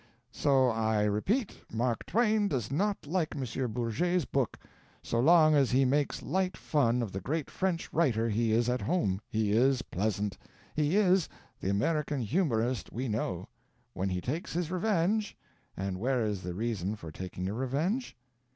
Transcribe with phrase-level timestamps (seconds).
[0.31, 3.45] [So, I repeat, Mark Twain does not like M.
[3.45, 4.57] Paul Bourget's book.
[5.03, 8.81] So long as he makes light fun of the great French writer he is at
[8.81, 10.39] home, he is pleasant,
[10.75, 11.29] he is
[11.59, 13.47] the American humorist we know.
[13.93, 15.37] When he takes his revenge
[15.77, 18.17] (and where is the reason for taking a revenge?)